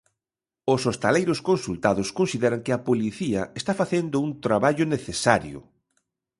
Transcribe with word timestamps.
Os 0.73 0.81
hostaleiros 0.87 1.39
consultados 1.49 2.07
consideran 2.19 2.63
que 2.65 2.73
a 2.73 2.83
policía 2.87 3.41
está 3.59 3.73
facendo 3.81 4.15
un 4.27 4.31
traballo 4.45 4.85
necesario. 4.95 5.59